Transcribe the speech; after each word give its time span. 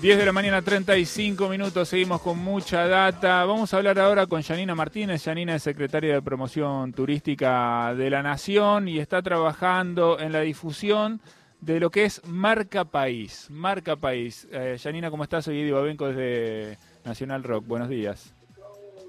10 0.00 0.16
de 0.16 0.24
la 0.24 0.32
mañana, 0.32 0.62
35 0.62 1.46
minutos, 1.50 1.88
seguimos 1.88 2.22
con 2.22 2.38
mucha 2.38 2.86
data. 2.88 3.44
Vamos 3.44 3.74
a 3.74 3.76
hablar 3.76 3.98
ahora 3.98 4.26
con 4.26 4.40
Janina 4.42 4.74
Martínez. 4.74 5.22
Janina 5.22 5.56
es 5.56 5.62
secretaria 5.62 6.14
de 6.14 6.22
Promoción 6.22 6.94
Turística 6.94 7.94
de 7.94 8.08
la 8.08 8.22
Nación 8.22 8.88
y 8.88 8.98
está 8.98 9.20
trabajando 9.20 10.18
en 10.18 10.32
la 10.32 10.40
difusión 10.40 11.20
de 11.60 11.80
lo 11.80 11.90
que 11.90 12.04
es 12.04 12.26
Marca 12.26 12.86
País. 12.86 13.48
Marca 13.50 13.96
País. 13.96 14.48
Eh, 14.50 14.78
Janina, 14.82 15.10
¿cómo 15.10 15.24
estás? 15.24 15.44
Soy 15.44 15.60
Eddie 15.60 15.72
Babenco 15.72 16.06
desde 16.06 16.78
Nacional 17.04 17.44
Rock. 17.44 17.66
Buenos 17.66 17.90
días. 17.90 18.34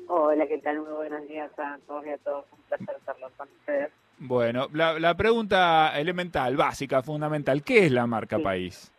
Hola, 0.10 0.46
¿qué 0.46 0.58
tal? 0.58 0.82
Muy 0.82 0.92
buenos 0.92 1.26
días 1.26 1.52
a 1.58 1.80
todos 1.88 2.06
y 2.06 2.10
a 2.10 2.18
todos. 2.18 2.44
Un 2.52 2.60
placer 2.64 2.98
estarlo 3.00 3.30
con 3.38 3.48
ustedes. 3.60 3.92
Bueno, 4.20 4.68
la, 4.74 5.00
la, 5.00 5.16
pregunta 5.16 5.98
elemental, 5.98 6.58
básica, 6.58 7.02
fundamental, 7.02 7.64
¿qué 7.64 7.86
es 7.86 7.92
la 7.94 8.06
Marca 8.06 8.36
Sí. 8.36 8.44
País? 8.44 8.92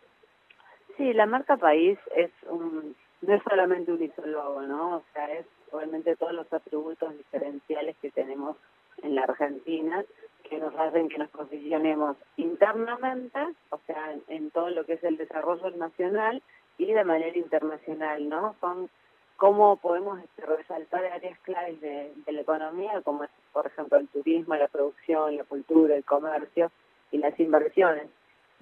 Sí, 0.97 1.13
la 1.13 1.25
marca 1.25 1.57
país 1.57 1.97
es 2.15 2.31
un, 2.49 2.95
no 3.21 3.33
es 3.33 3.41
solamente 3.49 3.91
un 3.91 4.03
isólogo, 4.03 4.61
¿no? 4.61 4.97
O 4.97 5.03
sea, 5.13 5.31
es 5.31 5.45
obviamente 5.71 6.15
todos 6.15 6.33
los 6.33 6.51
atributos 6.53 7.17
diferenciales 7.17 7.95
que 8.01 8.11
tenemos 8.11 8.57
en 9.01 9.15
la 9.15 9.23
Argentina 9.23 10.03
que 10.43 10.57
nos 10.57 10.75
hacen 10.75 11.09
que 11.09 11.17
nos 11.17 11.29
posicionemos 11.29 12.17
internamente, 12.37 13.39
o 13.69 13.79
sea, 13.87 14.13
en, 14.27 14.51
todo 14.51 14.69
lo 14.69 14.85
que 14.85 14.93
es 14.93 15.03
el 15.03 15.17
desarrollo 15.17 15.71
nacional 15.71 16.43
y 16.77 16.91
de 16.91 17.03
manera 17.03 17.37
internacional, 17.37 18.29
¿no? 18.29 18.55
Son 18.59 18.89
cómo 19.37 19.77
podemos 19.77 20.21
este, 20.21 20.45
resaltar 20.45 21.05
áreas 21.05 21.39
claves 21.39 21.81
de, 21.81 22.13
de 22.25 22.31
la 22.31 22.41
economía, 22.41 23.01
como 23.01 23.23
es, 23.23 23.31
por 23.51 23.65
ejemplo, 23.65 23.97
el 23.97 24.07
turismo, 24.09 24.55
la 24.55 24.67
producción, 24.67 25.37
la 25.37 25.43
cultura, 25.43 25.95
el 25.95 26.05
comercio 26.05 26.71
y 27.11 27.17
las 27.17 27.39
inversiones. 27.39 28.07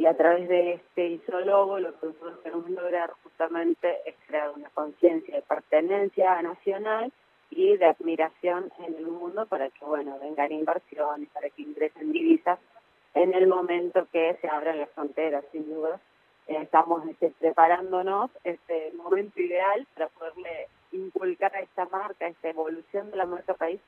Y 0.02 0.08
a 0.08 0.18
través 0.18 0.50
de 0.50 0.74
este 0.74 1.10
isólogo 1.10 1.78
lo 1.78 1.92
que 2.00 2.08
nosotros 2.08 2.40
queremos 2.44 2.68
lograr 2.72 3.12
justamente 3.22 4.00
es 4.04 4.16
crear 4.26 4.50
una 4.50 4.68
conciencia 4.72 5.36
de 5.36 5.44
pertenencia 5.44 6.42
nacional 6.42 7.14
y 7.52 7.78
de 7.78 7.86
admiración 7.86 8.72
en 8.80 8.96
el 8.96 9.06
mundo 9.06 9.46
para 9.46 9.70
que, 9.70 9.86
bueno, 9.86 10.18
vengan 10.20 10.52
inversiones, 10.52 11.30
para 11.30 11.52
que 11.52 11.62
ingresen 11.62 12.12
divisas 12.12 12.58
en 13.14 13.36
el 13.36 13.46
momento 13.46 14.08
que 14.12 14.40
se 14.42 14.48
abran 14.48 14.80
las 14.80 14.90
fronteras, 14.90 15.46
sin 15.52 15.72
duda. 15.72 16.00
Eh, 16.48 16.58
estamos 16.64 17.08
este, 17.08 17.32
preparándonos 17.40 18.32
este 18.44 18.92
momento 18.94 19.40
ideal 19.40 19.86
para 19.94 20.08
poderle 20.08 20.68
inculcar 20.94 21.56
a 21.56 21.60
esta 21.60 21.86
marca, 21.86 22.26
a 22.26 22.30
esta 22.30 22.50
evolución 22.50 23.12
de 23.12 23.18
la 23.18 23.28
marca 23.28 23.54
país, 23.54 23.80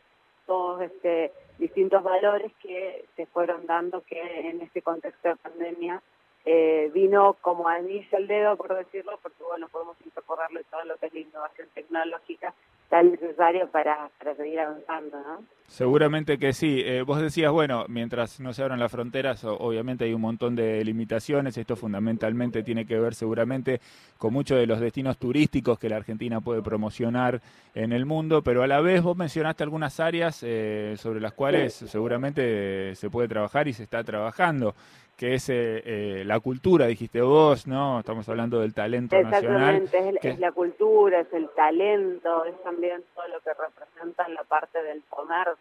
todos 0.46 0.82
este 0.82 1.32
distintos 1.58 2.04
valores 2.04 2.52
que 2.62 3.06
se 3.16 3.26
fueron 3.28 3.66
dando 3.66 4.02
que 4.02 4.50
en 4.50 4.62
este 4.62 4.82
contexto 4.82 5.30
de 5.30 5.36
pandemia 5.36 6.02
eh, 6.46 6.92
vino 6.94 7.38
como 7.42 7.70
anillo 7.70 8.18
al 8.18 8.28
dedo, 8.28 8.58
por 8.58 8.76
decirlo, 8.76 9.18
porque 9.22 9.44
bueno, 9.44 9.70
podemos 9.70 9.96
incorporarle 10.06 10.64
todo 10.70 10.84
lo 10.84 10.98
que 10.98 11.06
es 11.06 11.14
la 11.14 11.20
innovación 11.20 11.68
tecnológica 11.74 12.54
tan 12.90 13.12
necesario 13.12 13.70
para, 13.70 14.10
para 14.18 14.36
seguir 14.36 14.60
avanzando, 14.60 15.20
¿no? 15.22 15.44
Seguramente 15.68 16.38
que 16.38 16.54
sí. 16.54 16.82
Eh, 16.86 17.02
vos 17.02 17.20
decías, 17.20 17.52
bueno, 17.52 17.86
mientras 17.88 18.40
no 18.40 18.54
se 18.54 18.62
abran 18.62 18.80
las 18.80 18.92
fronteras, 18.92 19.44
obviamente 19.44 20.06
hay 20.06 20.14
un 20.14 20.22
montón 20.22 20.56
de 20.56 20.84
limitaciones. 20.86 21.58
Esto 21.58 21.76
fundamentalmente 21.76 22.62
tiene 22.62 22.86
que 22.86 23.00
ver 23.00 23.16
seguramente 23.16 23.82
con 24.20 24.34
muchos 24.34 24.60
de 24.60 24.68
los 24.68 24.80
destinos 24.80 25.18
turísticos 25.18 25.80
que 25.80 25.90
la 25.90 25.96
Argentina 25.96 26.42
puede 26.42 26.62
promocionar 26.62 27.42
en 27.74 27.92
el 27.92 28.06
mundo, 28.06 28.44
pero 28.44 28.62
a 28.62 28.68
la 28.68 28.82
vez 28.82 29.02
vos 29.02 29.18
mencionaste 29.18 29.64
algunas 29.64 30.00
áreas 30.00 30.42
eh, 30.44 30.94
sobre 30.98 31.20
las 31.20 31.34
cuales 31.34 31.74
seguramente 31.74 32.94
se 32.96 33.10
puede 33.10 33.28
trabajar 33.28 33.68
y 33.68 33.74
se 33.74 33.82
está 33.84 34.04
trabajando, 34.04 34.76
que 35.18 35.36
es 35.36 35.50
eh, 35.50 35.82
eh, 35.86 36.24
la 36.26 36.40
cultura, 36.40 36.86
dijiste 36.86 37.22
vos, 37.22 37.66
¿no? 37.68 38.00
Estamos 38.00 38.28
hablando 38.30 38.60
del 38.60 38.74
talento 38.74 39.20
nacional. 39.22 39.76
Exactamente, 39.76 40.18
es, 40.18 40.22
que- 40.22 40.30
es 40.30 40.40
la 40.40 40.52
cultura, 40.52 41.20
es 41.22 41.34
el 41.34 41.50
talento, 41.56 42.46
es 42.46 42.62
también 42.64 43.02
todo 43.16 43.28
lo 43.28 43.40
que 43.42 43.50
representa 43.54 44.28
la 44.30 44.44
parte 44.44 44.82
del 44.84 45.02
comercio, 45.10 45.53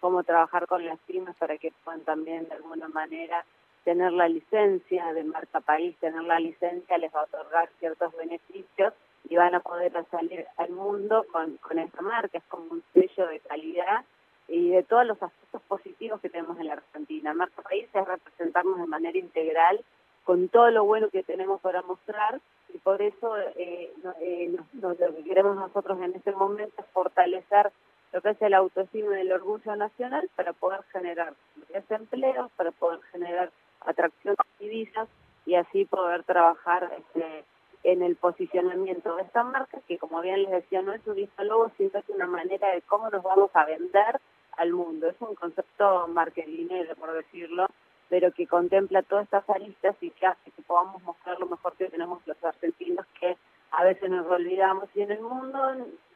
cómo 0.00 0.22
trabajar 0.24 0.66
con 0.66 0.84
las 0.84 0.98
pymes 1.00 1.34
para 1.36 1.58
que 1.58 1.72
puedan 1.84 2.00
también 2.02 2.48
de 2.48 2.54
alguna 2.54 2.88
manera 2.88 3.44
tener 3.84 4.12
la 4.12 4.28
licencia 4.28 5.12
de 5.12 5.24
marca 5.24 5.60
país, 5.60 5.96
tener 5.98 6.22
la 6.22 6.38
licencia 6.38 6.98
les 6.98 7.12
va 7.14 7.20
a 7.20 7.24
otorgar 7.24 7.68
ciertos 7.78 8.14
beneficios 8.16 8.92
y 9.28 9.36
van 9.36 9.54
a 9.54 9.60
poder 9.60 9.92
salir 10.10 10.46
al 10.56 10.70
mundo 10.70 11.24
con, 11.32 11.56
con 11.58 11.78
esta 11.78 12.00
marca, 12.02 12.38
es 12.38 12.44
como 12.48 12.64
un 12.72 12.82
sello 12.92 13.26
de 13.28 13.40
calidad 13.40 14.04
y 14.48 14.70
de 14.70 14.82
todos 14.82 15.06
los 15.06 15.22
aspectos 15.22 15.62
positivos 15.62 16.20
que 16.20 16.28
tenemos 16.30 16.58
en 16.58 16.66
la 16.66 16.74
Argentina. 16.74 17.32
Marca 17.34 17.62
País 17.62 17.88
es 17.92 18.04
representarnos 18.06 18.78
de 18.78 18.86
manera 18.86 19.16
integral 19.18 19.80
con 20.24 20.48
todo 20.48 20.70
lo 20.70 20.84
bueno 20.84 21.08
que 21.10 21.22
tenemos 21.22 21.60
para 21.60 21.82
mostrar 21.82 22.40
y 22.74 22.78
por 22.78 23.02
eso 23.02 23.36
eh, 23.56 23.92
no- 24.02 24.14
eh, 24.20 24.56
lo 24.80 24.96
que 24.96 25.24
queremos 25.24 25.56
nosotros 25.56 26.00
en 26.00 26.14
este 26.14 26.32
momento 26.32 26.74
es 26.80 26.86
fortalecer 26.92 27.72
lo 28.12 28.20
que 28.20 28.30
es 28.30 28.42
el 28.42 28.54
autoestima 28.54 29.18
y 29.18 29.22
el 29.22 29.32
orgullo 29.32 29.76
nacional 29.76 30.28
para 30.36 30.52
poder 30.52 30.82
generar 30.92 31.34
lo 31.56 31.66
que 31.66 31.78
es 31.78 31.90
empleos, 31.90 32.50
para 32.56 32.70
poder 32.72 33.00
generar 33.10 33.50
atracción 33.80 34.36
de 34.36 34.66
divisas 34.66 35.08
y 35.46 35.54
así 35.54 35.84
poder 35.86 36.22
trabajar 36.24 36.90
este, 36.98 37.44
en 37.84 38.02
el 38.02 38.16
posicionamiento 38.16 39.16
de 39.16 39.22
esta 39.22 39.42
marca 39.42 39.78
que 39.88 39.98
como 39.98 40.20
bien 40.20 40.42
les 40.42 40.52
decía 40.52 40.82
no 40.82 40.92
es 40.92 41.04
un 41.06 41.18
isólogo 41.18 41.72
sino 41.76 41.98
es 41.98 42.08
una 42.08 42.26
manera 42.26 42.68
de 42.68 42.82
cómo 42.82 43.10
nos 43.10 43.22
vamos 43.22 43.50
a 43.54 43.64
vender 43.64 44.20
al 44.56 44.72
mundo. 44.72 45.08
Es 45.08 45.16
un 45.20 45.34
concepto 45.34 46.08
marketingero, 46.08 46.94
por 46.96 47.12
decirlo, 47.12 47.66
pero 48.08 48.32
que 48.32 48.46
contempla 48.46 49.02
todas 49.02 49.24
estas 49.24 49.48
aristas 49.48 49.96
y 50.00 50.10
que 50.10 50.26
hace 50.26 50.50
que 50.50 50.62
podamos 50.62 51.02
mostrar 51.02 51.38
lo 51.40 51.46
mejor 51.46 51.74
que 51.76 51.88
tenemos 51.88 52.20
los 52.26 52.42
argentinos, 52.44 53.06
que 53.18 53.36
a 53.72 53.84
veces 53.84 54.10
nos 54.10 54.26
olvidamos. 54.26 54.88
Y 54.94 55.02
en 55.02 55.12
el 55.12 55.20
mundo 55.20 55.58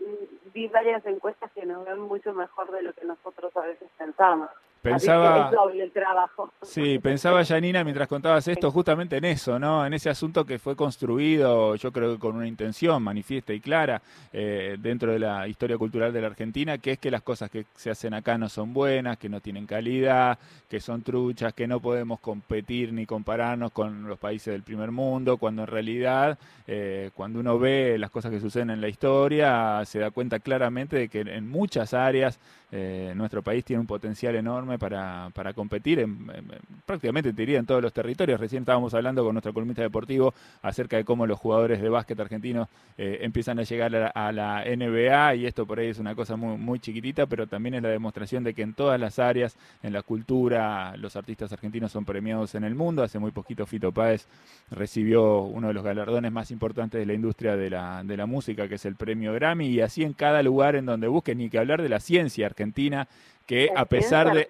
mm, 0.01 0.53
vi 0.53 0.69
varias 0.69 1.05
encuestas 1.07 1.51
que 1.53 1.67
nos 1.67 1.85
ven 1.85 2.01
mucho 2.01 2.33
mejor 2.33 2.71
de 2.71 2.83
lo 2.83 2.93
que 2.93 3.05
nosotros 3.05 3.57
a 3.57 3.61
veces 3.63 3.89
pensamos. 3.99 4.51
Pensaba- 4.91 5.51
el 5.73 5.93
trabajo. 5.93 6.53
Sí, 6.63 6.99
pensaba 6.99 7.45
Janina 7.45 7.85
mientras 7.85 8.09
contabas 8.09 8.47
esto 8.49 8.71
justamente 8.71 9.17
en 9.17 9.25
eso, 9.25 9.59
¿no? 9.59 9.85
En 9.87 9.93
ese 9.95 10.11
asunto 10.11 10.45
que 10.45 10.59
fue 10.59 10.75
construido, 10.77 11.75
yo 11.77 11.93
creo 11.93 12.15
que 12.15 12.19
con 12.19 12.37
una 12.37 12.47
intención 12.47 13.03
manifiesta 13.03 13.53
y 13.53 13.61
clara 13.61 14.01
eh, 14.33 14.77
dentro 14.79 15.13
de 15.13 15.19
la 15.19 15.47
historia 15.49 15.77
cultural 15.79 16.13
de 16.13 16.21
la 16.21 16.29
Argentina, 16.29 16.79
que 16.79 16.93
es 16.93 16.99
que 16.99 17.11
las 17.11 17.23
cosas 17.23 17.51
que 17.51 17.67
se 17.75 17.91
hacen 17.91 18.15
acá 18.15 18.39
no 18.39 18.49
son 18.49 18.73
buenas, 18.73 19.17
que 19.19 19.29
no 19.29 19.41
tienen 19.41 19.67
calidad, 19.67 20.39
que 20.69 20.81
son 20.81 21.03
truchas, 21.03 21.53
que 21.53 21.67
no 21.67 21.81
podemos 21.81 22.21
competir 22.21 22.93
ni 22.93 23.07
compararnos 23.07 23.73
con 23.73 24.09
los 24.09 24.19
países 24.19 24.53
del 24.53 24.63
primer 24.63 24.91
mundo, 24.91 25.37
cuando 25.37 25.63
en 25.63 25.69
realidad, 25.69 26.39
eh, 26.67 27.11
cuando 27.15 27.41
uno 27.41 27.59
ve 27.59 27.97
las 27.99 28.11
cosas 28.11 28.31
que 28.31 28.41
suceden 28.41 28.71
en 28.71 28.81
la 28.81 28.89
historia, 28.89 29.83
se 29.85 29.99
da 29.99 30.11
cuenta 30.11 30.39
claramente 30.41 30.97
de 30.97 31.09
que 31.09 31.21
en 31.21 31.49
muchas 31.49 31.95
áreas 31.95 32.39
eh, 32.73 33.13
nuestro 33.15 33.43
país 33.43 33.65
tiene 33.65 33.81
un 33.81 33.87
potencial 33.87 34.35
enorme 34.35 34.76
para, 34.79 35.31
para 35.35 35.53
competir 35.53 35.99
en, 36.01 36.11
en- 36.35 36.51
en- 36.53 36.61
prácticamente 36.85 37.33
te 37.33 37.43
diría 37.43 37.59
en 37.59 37.67
todos 37.67 37.83
los 37.83 37.93
territorios. 37.93 38.39
Recién 38.41 38.63
estábamos 38.63 38.95
hablando 38.95 39.25
con 39.25 39.35
nuestro 39.35 39.53
columnista 39.53 39.83
deportivo 39.83 40.35
acerca 40.63 40.97
de 40.97 41.05
cómo 41.05 41.27
los 41.27 41.39
jugadores 41.39 41.81
de 41.81 41.89
básquet 41.89 42.19
argentinos 42.21 42.69
eh, 42.99 43.19
empiezan 43.23 43.59
a 43.59 43.63
llegar 43.63 43.95
a 43.95 43.99
la, 44.01 44.07
a 44.09 44.33
la 44.33 44.65
NBA 44.65 45.35
y 45.37 45.47
esto 45.47 45.67
por 45.67 45.79
ahí 45.79 45.89
es 45.89 45.99
una 45.99 46.15
cosa 46.15 46.37
muy, 46.37 46.57
muy 46.57 46.79
chiquitita, 46.79 47.27
pero 47.27 47.47
también 47.47 47.75
es 47.75 47.83
la 47.83 47.89
demostración 47.89 48.45
de 48.45 48.55
que 48.55 48.63
en 48.63 48.75
todas 48.75 48.99
las 49.01 49.19
áreas, 49.19 49.57
en 49.83 49.93
la 49.93 50.03
cultura, 50.03 50.97
los 50.97 51.17
artistas 51.17 51.53
argentinos 51.53 51.93
son 51.93 52.05
premiados 52.05 52.55
en 52.55 52.65
el 52.65 52.75
mundo. 52.75 53.03
Hace 53.03 53.19
muy 53.19 53.31
poquito 53.33 53.67
Fito 53.67 53.93
Páez 53.93 54.27
recibió 54.71 55.41
uno 55.43 55.69
de 55.69 55.75
los 55.75 55.85
galardones 55.85 56.33
más 56.33 56.51
importantes 56.51 56.99
de 56.99 57.07
la 57.07 57.15
industria 57.15 57.57
de 57.57 57.71
la, 57.71 58.03
de 58.05 58.17
la 58.17 58.27
música, 58.27 58.69
que 58.69 58.77
es 58.77 58.85
el 58.85 58.97
premio 58.97 59.33
Grammy, 59.33 59.67
y 59.69 59.81
así 59.81 60.03
en 60.03 60.13
cada 60.13 60.43
lugar 60.43 60.77
en 60.77 60.87
donde 60.87 61.09
busquen, 61.09 61.39
ni 61.39 61.49
que 61.51 61.59
hablar 61.59 61.83
de 61.83 61.89
la 61.89 62.01
ciencia 62.01 62.47
argentina, 62.47 63.09
que 63.47 63.71
a 63.75 63.85
pesar 63.85 64.33
de, 64.33 64.49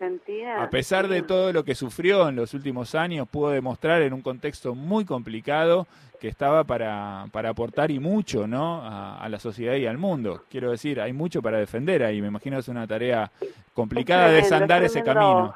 a 0.58 0.70
pesar 0.70 1.06
de 1.06 1.22
todo 1.22 1.52
lo 1.52 1.64
que 1.64 1.74
sufrió 1.74 2.28
en 2.28 2.36
los 2.36 2.54
últimos 2.54 2.94
años, 2.94 3.28
pudo 3.28 3.50
demostrar 3.50 4.00
en 4.02 4.14
un 4.14 4.22
contexto 4.22 4.74
muy 4.74 5.04
complicado 5.04 5.86
que 6.18 6.28
estaba 6.28 6.64
para, 6.64 7.26
para 7.30 7.50
aportar 7.50 7.90
y 7.90 7.98
mucho 7.98 8.46
¿no? 8.46 8.80
a, 8.82 9.18
a 9.18 9.28
la 9.28 9.38
sociedad 9.38 9.74
y 9.74 9.86
al 9.86 9.98
mundo. 9.98 10.44
Quiero 10.50 10.70
decir, 10.70 10.98
hay 10.98 11.12
mucho 11.12 11.42
para 11.42 11.58
defender 11.58 12.02
ahí. 12.02 12.22
Me 12.22 12.28
imagino 12.28 12.56
que 12.56 12.60
es 12.60 12.68
una 12.68 12.86
tarea 12.86 13.30
complicada 13.74 14.30
desandar 14.30 14.82
es 14.82 14.92
ese 14.92 15.04
camino. 15.04 15.54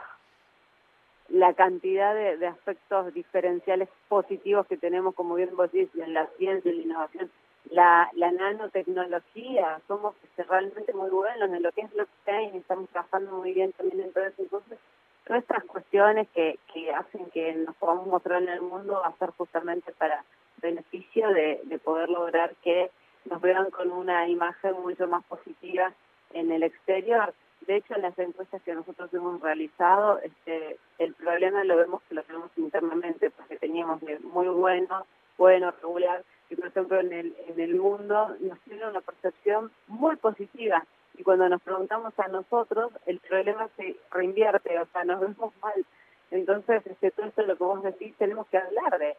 La 1.30 1.54
cantidad 1.54 2.12
de, 2.12 2.36
de 2.36 2.46
aspectos 2.48 3.14
diferenciales 3.14 3.88
positivos 4.08 4.66
que 4.66 4.76
tenemos, 4.76 5.14
como 5.14 5.36
bien 5.36 5.50
vos 5.56 5.70
decís, 5.72 5.88
en 5.94 6.12
la 6.12 6.28
ciencia, 6.36 6.70
en 6.70 6.76
la 6.76 6.82
innovación, 6.82 7.30
la, 7.70 8.10
la 8.14 8.32
nanotecnología, 8.32 9.80
somos 9.86 10.14
este, 10.24 10.42
realmente 10.44 10.92
muy 10.92 11.10
buenos 11.10 11.50
en 11.50 11.62
lo 11.62 11.72
que 11.72 11.82
es 11.82 11.92
blockchain, 11.92 12.54
estamos 12.56 12.88
trabajando 12.90 13.32
muy 13.32 13.52
bien 13.52 13.72
también 13.72 14.00
en 14.00 14.12
todo 14.12 14.24
eso. 14.24 14.42
Entonces, 14.42 14.78
todas 15.26 15.42
estas 15.42 15.64
cuestiones 15.64 16.28
que, 16.34 16.58
que 16.72 16.92
hacen 16.92 17.30
que 17.30 17.52
nos 17.54 17.76
podamos 17.76 18.06
mostrar 18.06 18.42
en 18.42 18.48
el 18.48 18.62
mundo 18.62 19.00
va 19.02 19.08
a 19.08 19.18
ser 19.18 19.30
justamente 19.30 19.92
para 19.92 20.24
beneficio 20.60 21.28
de, 21.28 21.60
de 21.64 21.78
poder 21.78 22.08
lograr 22.08 22.54
que 22.62 22.90
nos 23.26 23.40
vean 23.40 23.70
con 23.70 23.90
una 23.92 24.28
imagen 24.28 24.72
mucho 24.82 25.06
más 25.06 25.24
positiva 25.24 25.92
en 26.32 26.50
el 26.50 26.62
exterior. 26.62 27.34
De 27.66 27.76
hecho, 27.76 27.94
en 27.94 28.02
las 28.02 28.18
encuestas 28.18 28.62
que 28.62 28.74
nosotros 28.74 29.12
hemos 29.12 29.40
realizado, 29.40 30.18
este, 30.20 30.78
el 30.98 31.14
problema 31.14 31.62
lo 31.64 31.76
vemos 31.76 32.02
que 32.08 32.14
lo 32.14 32.22
tenemos 32.22 32.50
internamente, 32.56 33.30
porque 33.30 33.58
teníamos 33.58 34.00
muy 34.22 34.48
bueno, 34.48 35.06
bueno, 35.36 35.70
regular, 35.70 36.24
y 36.50 36.56
por 36.56 36.66
ejemplo 36.66 37.00
en 37.00 37.12
el, 37.12 37.36
en 37.46 37.60
el 37.60 37.76
mundo 37.76 38.36
nos 38.40 38.60
tiene 38.60 38.86
una 38.86 39.00
percepción 39.00 39.70
muy 39.86 40.16
positiva. 40.16 40.84
Y 41.16 41.22
cuando 41.22 41.48
nos 41.48 41.62
preguntamos 41.62 42.12
a 42.18 42.28
nosotros 42.28 42.92
el 43.06 43.20
problema 43.20 43.68
se 43.76 43.96
reinvierte, 44.10 44.78
o 44.78 44.86
sea, 44.86 45.04
nos 45.04 45.20
vemos 45.20 45.52
mal. 45.62 45.84
Entonces, 46.30 46.86
este, 46.86 47.10
todo 47.10 47.26
esto 47.26 47.42
lo 47.42 47.56
que 47.56 47.64
vos 47.64 47.82
decís, 47.82 48.14
tenemos 48.16 48.46
que 48.48 48.58
hablar 48.58 48.98
de 48.98 49.16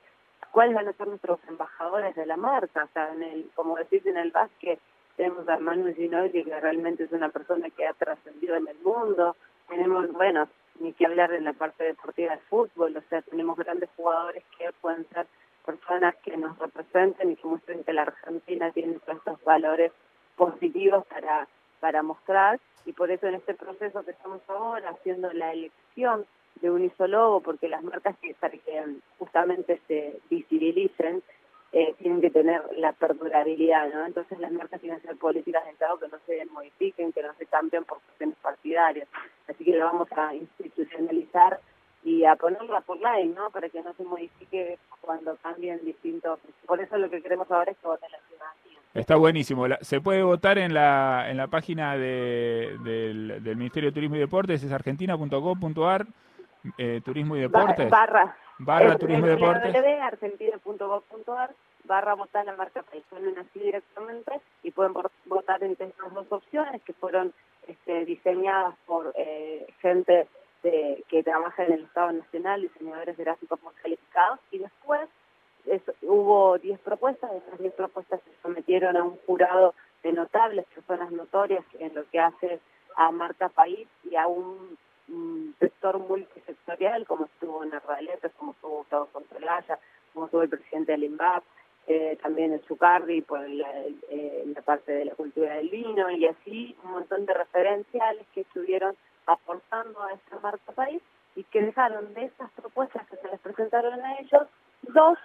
cuáles 0.52 0.76
van 0.76 0.88
a 0.88 0.94
ser 0.94 1.08
nuestros 1.08 1.40
embajadores 1.48 2.16
de 2.16 2.26
la 2.26 2.38
marca, 2.38 2.84
o 2.84 2.94
sea, 2.94 3.14
en 3.14 3.24
el, 3.24 3.50
como 3.56 3.76
decís 3.78 4.06
en 4.06 4.18
el 4.18 4.32
básquet, 4.32 4.80
tenemos 5.18 5.48
a 5.50 5.58
Manu 5.58 5.94
Ginobili, 5.94 6.44
que 6.44 6.60
realmente 6.60 7.04
es 7.04 7.12
una 7.12 7.30
persona 7.30 7.70
que 7.70 7.86
ha 7.86 7.94
trascendido 7.94 8.56
en 8.56 8.68
el 8.68 8.78
mundo, 8.80 9.36
tenemos, 9.68 10.12
bueno, 10.14 10.48
ni 10.80 10.94
que 10.94 11.06
hablar 11.06 11.30
de 11.30 11.42
la 11.42 11.54
parte 11.54 11.84
deportiva 11.84 12.32
de 12.32 12.42
fútbol, 12.50 12.96
o 12.98 13.02
sea, 13.10 13.22
tenemos 13.22 13.58
grandes 13.58 13.90
jugadores 13.96 14.44
que 14.58 14.72
pueden 14.82 15.06
ser 15.10 15.28
personas 15.62 16.16
que 16.24 16.36
nos 16.38 16.58
representen 16.60 17.32
y 17.32 17.36
que 17.36 17.48
muestren 17.48 17.84
que 17.84 17.94
la 17.94 18.04
Argentina 18.04 18.72
tiene 18.72 18.98
estos 19.08 19.44
valores 19.44 19.92
positivos 20.36 21.06
para, 21.08 21.48
para 21.80 22.04
mostrar 22.04 22.60
y 22.86 22.94
por 22.94 23.12
eso 23.12 23.28
en 23.28 23.36
este 23.36 23.54
proceso 23.54 24.04
que 24.04 24.12
estamos 24.12 24.42
ahora 24.48 24.90
haciendo 24.90 25.32
la 25.34 25.54
elección 25.54 26.26
de 26.62 26.70
un 26.70 26.84
isólogo, 26.84 27.42
porque 27.42 27.70
las 27.70 27.84
marcas 27.84 28.16
que, 28.20 28.34
para 28.36 28.58
que 28.58 28.84
justamente 29.18 29.80
se 29.88 30.20
visibilicen 30.30 31.24
eh, 31.74 31.96
tienen 32.00 32.20
que 32.20 32.30
tener 32.30 32.62
la 32.78 32.92
perdurabilidad, 32.92 33.94
¿no? 33.94 34.06
Entonces 34.06 34.38
las 34.40 34.52
marcas 34.52 34.82
tienen 34.82 35.00
que 35.00 35.08
ser 35.08 35.18
políticas 35.18 35.64
de 35.64 35.72
Estado 35.72 36.00
que 36.00 36.10
no 36.10 36.18
se 36.26 36.46
modifiquen, 36.46 37.14
que 37.14 37.24
no 37.24 37.34
se 37.36 37.46
cambien 37.46 37.86
por 37.86 38.02
cuestiones 38.02 38.36
partidarias. 38.42 39.08
Así 39.48 39.64
que 39.64 39.78
lo 39.78 39.86
vamos 39.86 40.10
a 40.12 40.36
institucionalizar 40.36 41.60
y 42.04 42.26
a 42.26 42.36
ponerla 42.36 42.82
por 42.82 42.98
line, 42.98 43.34
¿no? 43.36 43.50
Para 43.52 43.70
que 43.70 43.82
no 43.82 43.94
se 43.94 44.04
modifique 44.04 44.78
cuando 45.02 45.36
cambien 45.38 45.80
distintos. 45.86 46.40
Por 46.66 46.82
eso 46.82 46.98
lo 46.98 47.10
que 47.10 47.22
queremos 47.22 47.50
ahora 47.52 47.72
es 47.72 47.78
que 47.78 47.88
voten 47.88 48.12
la 48.12 48.20
ciudadanía. 48.28 48.80
Está 48.94 49.16
buenísimo. 49.16 49.66
Se 49.82 50.02
puede 50.02 50.24
votar 50.24 50.58
en 50.58 50.74
la, 50.74 51.30
en 51.30 51.38
la 51.38 51.48
página 51.48 51.96
de, 51.98 52.78
del, 52.84 53.44
del 53.44 53.56
Ministerio 53.56 53.90
de 53.90 53.94
Turismo 53.94 54.16
y 54.18 54.20
Deportes, 54.20 54.64
es 54.64 54.72
argentina.gov.ar, 54.72 56.08
eh, 56.78 57.02
Turismo 57.04 57.36
y 57.36 57.42
Deportes. 57.42 57.90
Barra 57.90 58.36
barra 58.64 58.98
turismo 58.98 59.26
y 59.26 59.30
deporte. 59.30 59.68
argentina.gov.ar 60.02 61.52
barra 61.84 62.14
votar 62.14 62.46
la 62.46 62.56
marca 62.56 62.84
país. 62.84 63.04
Ponen 63.10 63.38
así 63.38 63.60
directamente 63.60 64.40
y 64.64 64.72
pueden 64.72 64.94
votar 65.26 65.64
entre 65.64 65.88
estas 65.88 66.14
dos 66.14 66.28
opciones 66.30 66.82
que 66.84 66.94
fueron 66.94 67.34
este, 67.68 68.06
diseñadas 68.06 68.76
por 68.86 69.14
eh, 69.16 69.68
gente 69.82 70.28
de, 70.64 71.04
que 71.08 71.24
trabaja 71.24 71.66
en 71.66 71.74
el 71.74 71.84
Estado 71.84 72.12
Nacional, 72.12 72.62
diseñadores 72.62 73.18
gráficos 73.18 73.62
muy 73.64 73.74
calificados, 73.76 74.40
y 74.52 74.60
después 74.60 75.10
hubo 76.02 76.58
10 76.58 76.80
propuestas, 76.80 77.32
esas 77.32 77.60
10 77.60 77.74
propuestas 77.74 78.20
se 78.24 78.42
sometieron 78.42 78.98
a 78.98 79.04
un 79.04 79.18
jurado 79.28 79.74
de 80.04 80.12
notables, 80.12 80.66
personas 80.74 81.12
notorias 81.12 81.64
en 81.80 81.94
lo 81.94 82.10
que 82.10 82.20
hace 82.20 82.60
a 82.96 83.12
marca 83.12 83.50
país 83.50 83.88
y 84.10 84.16
a 84.16 84.28
un 84.28 84.78
un 85.12 85.56
sector 85.60 86.00
multisectorial, 86.00 87.06
como 87.06 87.26
estuvo 87.26 87.64
en 87.64 87.74
Ardaletes, 87.74 88.32
como 88.38 88.54
estuvo 88.54 88.78
Gustavo 88.78 89.08
Controlaya, 89.12 89.80
como 90.14 90.26
estuvo 90.26 90.44
el 90.44 90.50
presidente 90.50 90.94
del 90.94 91.06
INVAP, 91.06 91.44
eh, 91.88 92.18
también 92.22 92.54
el 92.54 92.62
Zucardi 92.62 93.22
por 93.22 93.48
la, 93.50 93.70
eh, 94.10 94.44
la 94.46 94.62
parte 94.62 94.92
de 94.92 95.06
la 95.06 95.16
cultura 95.16 95.56
del 95.56 95.70
vino, 95.70 96.10
y 96.12 96.26
así 96.26 96.76
un 96.84 96.92
montón 96.92 97.26
de 97.26 97.34
referenciales 97.34 98.26
que 98.34 98.42
estuvieron 98.42 98.96
aportando 99.26 100.02
a 100.04 100.14
esta 100.14 100.40
marca 100.40 100.72
país 100.72 101.02
y 101.36 101.44
que 101.46 101.62
dejaron 101.62 102.14
de 102.14 102.26
esas 102.26 102.52
propuestas 102.52 103.08
que 103.08 103.18
se 103.18 103.28
les 103.30 103.40
presentaron 103.40 104.00
a 104.04 104.18
ellos, 104.20 104.48
dos 104.84 105.18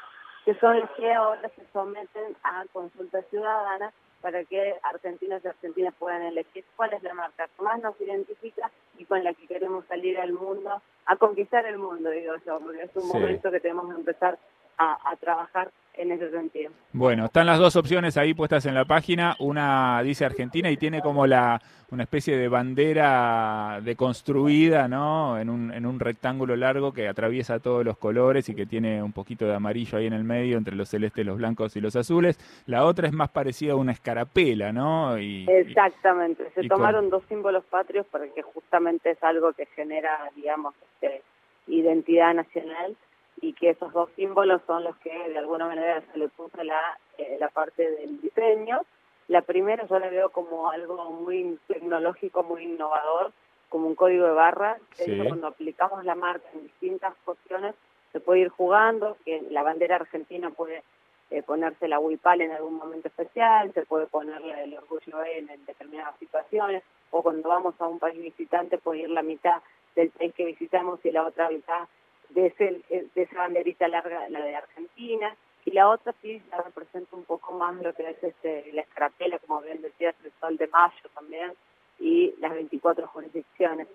que 0.45 0.55
son 0.61 0.79
las 0.79 0.91
que 0.93 1.13
ahora 1.13 1.49
se 1.57 1.67
someten 1.73 2.37
a 2.45 2.65
consulta 2.73 3.21
ciudadana 3.23 3.93
para 4.21 4.45
que 4.45 4.75
argentinos 4.83 5.45
y 5.45 5.49
argentinas 5.49 5.95
puedan 5.99 6.23
elegir 6.23 6.65
cuál 6.77 6.93
es 6.93 7.03
la 7.03 7.15
marca 7.15 7.49
que 7.49 7.63
más 7.63 7.81
nos 7.81 8.01
identifica 8.01 8.71
y 8.97 9.05
con 9.05 9.23
la 9.25 9.35
que 9.35 9.47
queremos 9.47 9.85
salir 9.87 10.19
al 10.19 10.33
mundo, 10.33 10.81
a 11.07 11.17
conquistar 11.17 11.67
el 11.67 11.79
mundo, 11.79 12.11
digo 12.11 12.35
yo, 12.47 12.61
porque 12.61 12.83
es 12.83 12.97
un 12.97 13.09
momento 13.09 13.51
que 13.51 13.61
tenemos 13.61 13.89
que 13.89 14.01
empezar 14.01 14.39
a, 14.79 15.17
trabajar 15.21 15.71
en 15.95 16.13
ese 16.13 16.31
sentido. 16.31 16.71
Bueno, 16.93 17.27
están 17.27 17.47
las 17.47 17.59
dos 17.59 17.75
opciones 17.77 18.17
ahí 18.17 18.35
puestas 18.35 18.67
en 18.67 18.75
la 18.75 18.85
página. 18.85 19.35
Una 19.39 20.03
dice 20.03 20.25
Argentina 20.25 20.71
y 20.71 20.77
tiene 20.77 21.01
como 21.01 21.27
la 21.27 21.61
una 21.91 22.03
especie 22.03 22.37
de 22.37 22.49
bandera 22.49 23.81
deconstruida, 23.83 24.89
¿no? 24.89 25.39
En 25.39 25.49
un, 25.49 25.73
en 25.73 25.87
un 25.87 26.01
rectángulo 26.01 26.57
largo 26.57 26.93
que 26.93 27.07
atraviesa 27.07 27.61
todos 27.61 27.85
los 27.85 27.97
colores 27.97 28.49
y 28.49 28.57
que 28.57 28.67
tiene 28.67 29.03
un 29.03 29.13
poquito 29.13 29.47
de 29.47 29.55
amarillo 29.55 29.97
ahí 29.97 30.07
en 30.07 30.13
el 30.13 30.25
medio 30.25 30.59
entre 30.59 30.75
los 30.75 30.89
celestes, 30.89 31.25
los 31.25 31.39
blancos 31.39 31.77
y 31.77 31.81
los 31.81 31.95
azules. 31.95 32.39
La 32.67 32.85
otra 32.85 33.07
es 33.07 33.13
más 33.13 33.31
parecida 33.31 33.73
a 33.73 33.77
una 33.77 33.93
escarapela, 33.93 34.73
¿no? 34.73 35.17
Y, 35.19 35.47
Exactamente. 35.49 36.51
Se 36.55 36.69
tomaron 36.69 37.09
dos 37.09 37.23
símbolos 37.29 37.65
patrios 37.65 38.05
porque 38.11 38.43
justamente 38.43 39.13
es 39.13 39.23
algo 39.23 39.53
que 39.53 39.67
genera, 39.67 40.31
digamos, 40.35 40.75
este, 41.01 41.23
identidad 41.69 42.35
nacional 42.35 42.97
y 43.41 43.53
que 43.53 43.71
esos 43.71 43.93
dos 43.93 44.09
símbolos 44.17 44.63
son 44.67 44.85
los 44.85 44.97
que 44.99 45.11
de 45.29 45.39
alguna 45.39 45.67
manera 45.67 46.03
se 46.13 46.19
le 46.19 46.29
puso 46.29 46.63
la, 46.63 46.99
eh, 47.19 47.37
la 47.39 47.49
parte 47.49 47.91
del 47.91 48.21
diseño. 48.21 48.81
La 49.29 49.43
primera 49.43 49.87
yo 49.87 49.99
la 49.99 50.09
veo 50.09 50.31
como 50.31 50.71
algo 50.71 51.11
muy 51.11 51.59
tecnológico, 51.67 52.43
muy 52.43 52.65
innovador, 52.65 53.33
como 53.69 53.89
un 53.89 53.95
código 53.95 54.27
de 54.27 54.33
barras. 54.33 54.81
cuando 55.27 55.49
aplicamos 55.49 56.05
la 56.05 56.15
marca 56.15 56.47
en 56.55 56.63
distintas 56.63 57.15
cuestiones 57.25 57.75
se 58.13 58.21
puede 58.21 58.41
ir 58.41 58.49
jugando, 58.49 59.17
que 59.25 59.43
la 59.51 59.63
bandera 59.63 59.97
argentina 59.97 60.51
puede 60.51 60.83
eh, 61.31 61.43
ponerse 61.43 61.89
la 61.89 61.99
huipal 61.99 62.41
en 62.41 62.53
algún 62.53 62.75
momento 62.75 63.09
especial, 63.09 63.73
se 63.75 63.85
puede 63.85 64.07
poner 64.07 64.41
el 64.43 64.75
orgullo 64.75 65.25
en, 65.25 65.51
en 65.51 65.67
determinadas 65.67 66.17
situaciones, 66.19 66.83
o 67.11 67.23
cuando 67.23 67.49
vamos 67.49 67.75
a 67.79 67.87
un 67.87 67.99
país 67.99 68.19
visitante 68.19 68.79
puede 68.79 69.01
ir 69.01 69.11
la 69.11 69.23
mitad 69.23 69.61
del 69.95 70.11
país 70.11 70.33
que 70.35 70.47
visitamos 70.47 71.05
y 71.05 71.11
la 71.11 71.27
otra 71.27 71.51
mitad 71.51 71.89
de, 72.37 72.47
ese, 72.49 72.83
de 72.91 73.23
esa 73.23 73.39
banderita 73.39 73.89
larga, 73.89 74.29
la 74.29 74.45
de 74.45 74.55
Argentina, 74.55 75.35
y 75.65 75.71
la 75.73 75.89
otra 75.89 76.15
sí 76.21 76.41
la 76.51 76.59
representa 76.59 77.17
un 77.17 77.25
poco 77.25 77.55
más 77.55 77.75
lo 77.77 77.95
que 77.95 78.09
es 78.11 78.23
este, 78.23 78.71
la 78.73 78.83
escarapela, 78.83 79.39
como 79.39 79.63
bien 79.63 79.81
decías, 79.81 80.15
el 80.23 80.31
sol 80.39 80.57
de 80.59 80.69
mayo 80.69 81.09
también, 81.15 81.53
y 81.99 82.35
las 82.39 82.53
24 82.53 83.07
jurisdicciones. 83.09 83.89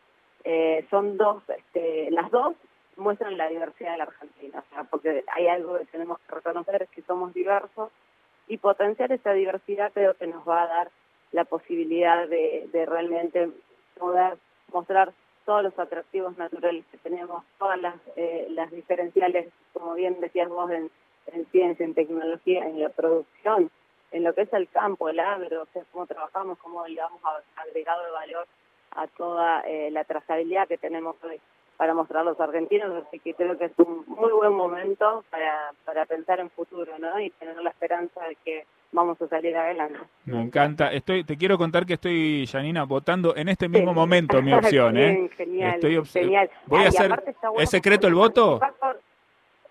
Eh, 0.44 0.86
son 0.90 1.18
dos, 1.18 1.44
este, 1.56 2.10
las 2.10 2.32
dos 2.32 2.56
muestran 2.98 3.38
la 3.38 3.48
diversidad 3.48 3.92
de 3.92 3.98
la 4.00 4.04
Argentina, 4.06 4.64
o 4.68 4.74
sea, 4.74 4.84
porque 4.86 5.24
hay 5.36 5.48
algo 5.48 5.78
que 5.78 5.86
tenemos 5.86 6.20
que 6.20 6.36
reconocer, 6.36 6.82
es 6.82 6.90
que 6.90 7.04
somos 7.04 7.34
diversos, 7.36 7.92
y 8.48 8.58
potenciar 8.58 9.12
esa 9.12 9.34
diversidad 9.34 9.94
creo 9.94 10.16
que 10.16 10.26
nos 10.26 10.46
va 10.48 10.64
a 10.64 10.68
dar 10.68 10.92
la 11.32 11.46
posibilidad 11.46 12.28
de 12.28 12.86
realmente 12.86 13.50
poder 13.98 14.38
mostrar 14.74 15.14
todos 15.46 15.64
los 15.64 15.78
atractivos 15.80 16.38
naturales 16.38 16.86
que 16.92 16.98
tenemos, 16.98 17.44
todas 17.58 17.80
las, 17.82 17.96
eh, 18.16 18.48
las 18.50 18.72
diferenciales, 18.72 19.52
como 19.74 19.94
bien 19.94 20.20
decías 20.20 20.50
vos, 20.50 20.70
en, 20.72 20.90
ciencia, 21.52 21.86
en 21.86 21.94
tecnología, 21.94 22.66
en 22.66 22.80
la 22.80 22.90
producción, 22.90 23.70
en 24.12 24.24
lo 24.24 24.34
que 24.34 24.42
es 24.42 24.54
el 24.54 24.68
campo, 24.70 25.10
el 25.10 25.20
agro, 25.20 25.68
cómo 25.92 26.06
trabajamos, 26.06 26.58
cómo 26.60 26.86
le 26.88 26.96
damos 26.96 27.22
agregado 27.56 28.04
de 28.04 28.12
valor 28.12 28.48
a 28.92 29.08
toda 29.08 29.62
eh, 29.62 29.90
la 29.92 30.04
trazabilidad 30.04 30.68
que 30.68 30.78
tenemos 30.78 31.16
hoy 31.24 31.40
para 31.78 31.94
mostrar 31.94 32.22
a 32.22 32.26
los 32.26 32.40
argentinos, 32.40 33.06
así 33.08 33.20
que 33.20 33.34
creo 33.34 33.58
que 33.58 33.66
es 33.66 33.72
un 33.78 34.04
muy 34.08 34.32
buen 34.32 34.54
momento 34.54 35.24
para, 35.30 35.74
para 35.86 36.06
pensar 36.06 36.40
en 36.40 36.50
futuro, 36.52 37.00
¿no? 37.00 37.20
Y 37.20 37.32
tener 37.32 37.56
la 37.56 37.72
esperanza 37.72 38.24
de 38.28 38.36
que 38.36 38.66
vamos 38.92 39.22
a 39.22 39.28
salir 39.28 39.56
adelante. 39.56 40.00
Me 40.26 40.42
encanta. 40.42 40.92
Estoy, 40.92 41.24
te 41.24 41.38
quiero 41.38 41.58
contar 41.58 41.86
que 41.86 41.94
estoy, 41.94 42.48
Janina, 42.48 42.84
votando 42.84 43.36
en 43.36 43.50
este 43.50 43.68
mismo 43.70 43.94
momento 43.94 44.42
mi 44.42 44.54
opción, 44.54 44.98
¿eh? 44.98 45.30
Genial, 45.36 45.80
genial. 46.06 46.50
Voy 46.68 46.86
a 46.86 46.88
hacer, 46.90 47.24
¿es 47.60 47.70
secreto 47.70 48.08
el 48.08 48.16
voto? 48.16 48.60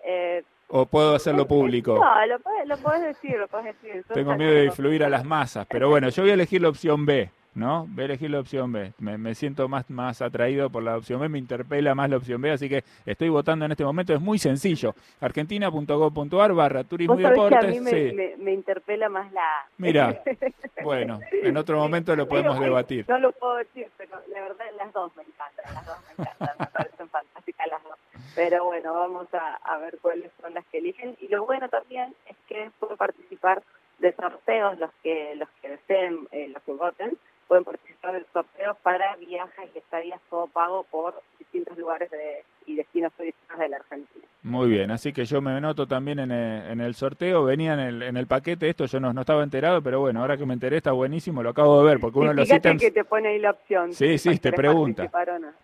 Eh, 0.03 0.43
¿O 0.73 0.85
puedo 0.85 1.15
hacerlo 1.15 1.47
público? 1.47 1.95
No, 1.95 2.25
lo 2.25 2.37
lo 2.65 2.99
decir, 3.01 3.37
lo 3.37 3.47
puedes 3.47 3.75
decir. 3.81 4.05
Tengo 4.13 4.35
miedo 4.35 4.53
de 4.53 4.65
influir 4.65 5.03
a 5.03 5.09
las 5.09 5.25
masas, 5.25 5.67
pero 5.69 5.89
bueno, 5.89 6.09
yo 6.09 6.23
voy 6.23 6.31
a 6.31 6.35
elegir 6.35 6.61
la 6.61 6.69
opción 6.69 7.05
B. 7.05 7.29
¿no? 7.53 7.85
Voy 7.89 8.03
a 8.03 8.05
elegir 8.05 8.29
la 8.29 8.39
opción 8.39 8.71
B. 8.71 8.93
Me, 8.99 9.35
siento 9.35 9.67
más, 9.67 9.89
más 9.89 10.21
atraído 10.21 10.69
por 10.69 10.83
la 10.83 10.97
opción 10.97 11.19
B, 11.19 11.29
me 11.29 11.37
interpela 11.37 11.93
más 11.95 12.09
la 12.09 12.17
opción 12.17 12.41
B, 12.41 12.51
así 12.51 12.69
que 12.69 12.83
estoy 13.05 13.29
votando 13.29 13.65
en 13.65 13.71
este 13.71 13.83
momento. 13.83 14.13
Es 14.13 14.21
muy 14.21 14.39
sencillo. 14.39 14.95
Argentina.gov.ar 15.19 16.53
barra 16.53 16.83
turismo 16.83 17.19
y 17.19 17.23
deportes. 17.23 17.63
a 17.63 17.67
mí 17.67 17.79
me, 17.79 18.51
interpela 18.51 19.09
más 19.09 19.31
la 19.33 19.65
Mira, 19.77 20.21
bueno, 20.83 21.19
en 21.31 21.57
otro 21.57 21.77
momento 21.77 22.15
lo 22.15 22.27
podemos 22.27 22.59
debatir. 22.59 23.05
No 23.09 23.19
lo 23.19 23.31
puedo 23.33 23.55
decir, 23.57 23.87
pero 23.97 24.17
la 24.33 24.41
verdad 24.41 24.65
las 24.77 24.93
dos 24.93 25.11
me 25.17 25.23
encantan, 25.23 25.73
las 25.73 25.85
dos 25.85 25.97
me 26.07 26.23
encantan, 26.23 26.55
me 26.59 26.65
parecen 26.67 27.09
fantásticas 27.09 27.67
las 27.67 27.83
dos. 27.83 27.97
Pero 28.35 28.65
bueno, 28.65 28.93
vamos 28.93 29.27
a, 29.33 29.77
ver 29.79 29.97
cuáles 30.01 30.31
son 30.41 30.53
las 30.53 30.65
que 30.67 30.77
eligen. 30.77 31.17
Y 31.19 31.27
lo 31.27 31.45
bueno 31.45 31.67
también 31.67 32.13
es 32.27 32.37
que 32.47 32.71
pueden 32.79 32.97
participar 32.97 33.61
de 33.99 34.13
sorteos 34.13 34.79
los 34.79 34.91
que 35.03 35.35
los 35.35 35.49
que 35.61 35.69
deseen, 35.69 36.27
eh, 36.31 36.49
los 36.53 36.63
que 36.63 36.73
voten 36.73 37.17
pueden 37.51 37.65
participar 37.65 38.15
del 38.33 38.43
sorteo 38.43 38.77
para 38.83 39.15
viajes 39.17 39.69
y 39.75 39.77
estadías 39.77 40.19
todo 40.29 40.47
pago 40.47 40.83
por 40.89 41.21
distintos 41.39 41.77
lugares 41.77 42.09
de, 42.11 42.43
y 42.65 42.75
destinos 42.75 43.11
turísticos 43.13 43.59
de 43.59 43.69
la 43.69 43.77
Argentina. 43.77 44.25
Muy 44.43 44.69
bien, 44.69 44.89
así 44.89 45.13
que 45.13 45.25
yo 45.25 45.39
me 45.39 45.59
noto 45.61 45.85
también 45.85 46.17
en 46.19 46.31
el, 46.31 46.95
sorteo, 46.95 47.43
venía 47.43 47.73
en 47.73 47.79
el, 47.79 48.01
en 48.01 48.17
el 48.17 48.25
paquete 48.25 48.69
esto, 48.69 48.85
yo 48.85 48.99
no, 48.99 49.13
no, 49.13 49.21
estaba 49.21 49.43
enterado, 49.43 49.83
pero 49.83 49.99
bueno, 49.99 50.21
ahora 50.21 50.35
que 50.35 50.45
me 50.47 50.53
enteré 50.53 50.77
está 50.77 50.91
buenísimo, 50.93 51.43
lo 51.43 51.51
acabo 51.51 51.79
de 51.79 51.89
ver, 51.89 51.99
porque 51.99 52.17
uno 52.17 52.29
de 52.29 52.35
los 52.35 52.49
ítems... 52.49 52.81
que 52.81 52.89
te 52.89 53.03
pone 53.03 53.29
ahí 53.29 53.39
la 53.39 53.51
opción. 53.51 53.93
Sí, 53.93 54.17
sí, 54.17 54.39
te 54.39 54.51
pregunta. 54.51 55.07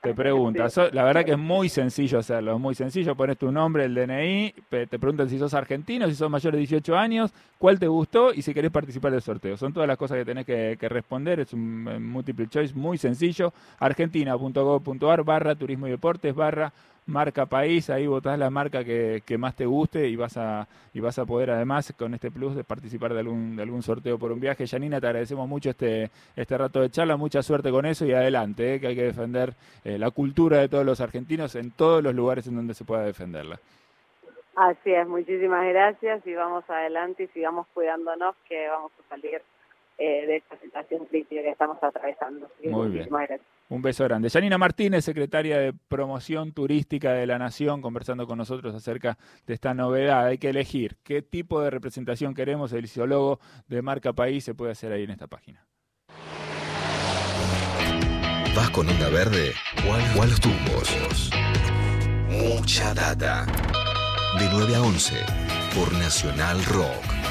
Te 0.01 0.13
pregunta. 0.13 0.67
La 0.91 1.03
verdad 1.03 1.25
que 1.25 1.31
es 1.31 1.37
muy 1.37 1.69
sencillo 1.69 2.19
hacerlo, 2.19 2.53
es 2.53 2.59
muy 2.59 2.75
sencillo, 2.75 3.15
pones 3.15 3.37
tu 3.37 3.51
nombre, 3.51 3.85
el 3.85 3.95
DNI, 3.95 4.53
te 4.69 4.99
preguntan 4.99 5.27
si 5.27 5.39
sos 5.39 5.55
argentino, 5.55 6.07
si 6.07 6.13
sos 6.13 6.29
mayor 6.29 6.53
de 6.53 6.59
18 6.59 6.95
años, 6.95 7.33
cuál 7.57 7.79
te 7.79 7.87
gustó 7.87 8.31
y 8.31 8.43
si 8.43 8.53
querés 8.53 8.69
participar 8.69 9.11
del 9.11 9.21
sorteo. 9.21 9.57
Son 9.57 9.73
todas 9.73 9.87
las 9.87 9.97
cosas 9.97 10.17
que 10.19 10.25
tenés 10.25 10.45
que, 10.45 10.77
responder, 10.87 11.39
es 11.39 11.51
un, 11.51 11.87
un 11.87 12.13
choice 12.57 12.73
muy 12.73 12.97
sencillo, 12.97 13.53
argentina.gov.ar 13.79 15.23
barra 15.23 15.55
turismo 15.55 15.87
y 15.87 15.91
deportes 15.91 16.33
barra 16.33 16.73
marca 17.05 17.45
país, 17.45 17.89
ahí 17.89 18.05
votás 18.05 18.37
la 18.37 18.49
marca 18.49 18.83
que, 18.83 19.21
más 19.37 19.55
te 19.55 19.65
guste 19.65 20.07
y 20.07 20.15
vas 20.15 20.35
a 20.37 20.67
y 20.93 20.99
vas 20.99 21.17
a 21.19 21.25
poder 21.25 21.51
además 21.51 21.93
con 21.97 22.13
este 22.13 22.31
plus 22.31 22.55
de 22.55 22.63
participar 22.63 23.13
de 23.13 23.19
algún 23.19 23.55
de 23.55 23.63
algún 23.63 23.83
sorteo 23.83 24.17
por 24.17 24.31
un 24.31 24.39
viaje. 24.39 24.67
Janina, 24.67 24.99
te 24.99 25.07
agradecemos 25.07 25.47
mucho 25.47 25.69
este 25.69 26.09
este 26.35 26.57
rato 26.57 26.81
de 26.81 26.89
charla, 26.89 27.15
mucha 27.15 27.41
suerte 27.43 27.71
con 27.71 27.85
eso 27.85 28.05
y 28.05 28.11
adelante, 28.11 28.75
eh, 28.75 28.79
que 28.81 28.87
hay 28.87 28.95
que 28.95 29.03
defender 29.03 29.53
eh, 29.85 29.97
la 29.97 30.11
cultura 30.11 30.57
de 30.57 30.67
todos 30.67 30.85
los 30.85 30.99
argentinos 30.99 31.55
en 31.55 31.71
todos 31.71 32.03
los 32.03 32.13
lugares 32.13 32.47
en 32.47 32.55
donde 32.55 32.73
se 32.73 32.83
pueda 32.83 33.03
defenderla. 33.03 33.59
Así 34.55 34.91
es, 34.91 35.07
muchísimas 35.07 35.65
gracias 35.67 36.25
y 36.25 36.33
vamos 36.33 36.67
adelante 36.67 37.23
y 37.23 37.27
sigamos 37.27 37.67
cuidándonos 37.73 38.35
que 38.49 38.67
vamos 38.67 38.91
a 38.99 39.09
salir 39.09 39.41
eh, 39.97 40.25
de 40.27 40.35
esta 40.37 40.59
situación 40.59 41.05
crítica 41.05 41.41
que 41.41 41.49
estamos 41.49 41.77
atravesando. 41.81 42.49
Muy 42.63 42.89
bien. 42.89 43.09
Un 43.69 43.81
beso 43.81 44.03
grande. 44.03 44.29
Yanina 44.29 44.57
Martínez, 44.57 45.03
secretaria 45.03 45.57
de 45.57 45.73
Promoción 45.73 46.53
Turística 46.53 47.13
de 47.13 47.25
la 47.25 47.37
Nación, 47.37 47.81
conversando 47.81 48.27
con 48.27 48.37
nosotros 48.37 48.75
acerca 48.75 49.17
de 49.45 49.53
esta 49.55 49.73
novedad. 49.73 50.27
Hay 50.27 50.37
que 50.37 50.49
elegir 50.49 50.97
qué 51.03 51.21
tipo 51.21 51.61
de 51.61 51.71
representación 51.71 52.33
queremos. 52.33 52.71
El 52.73 52.85
ideólogo 52.85 53.39
de 53.67 53.81
marca 53.81 54.13
país 54.13 54.43
se 54.43 54.53
puede 54.53 54.71
hacer 54.71 54.91
ahí 54.91 55.03
en 55.03 55.11
esta 55.11 55.27
página. 55.27 55.65
¿Vas 58.55 58.69
con 58.71 58.87
onda 58.87 59.09
verde 59.09 59.51
o 59.87 60.21
a 60.21 60.25
los 60.25 60.39
tumbos? 60.39 61.29
Mucha 62.29 62.93
data. 62.93 63.45
De 64.39 64.47
9 64.51 64.75
a 64.75 64.81
11 64.81 65.15
por 65.75 65.91
Nacional 65.93 66.63
Rock. 66.65 67.26